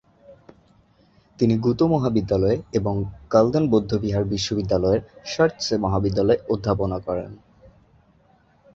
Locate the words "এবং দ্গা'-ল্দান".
2.73-3.65